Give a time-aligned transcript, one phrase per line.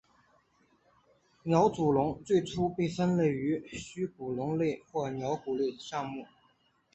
[1.43, 6.25] 鸟足龙最初被分类于虚骨龙类或角鼻龙下目。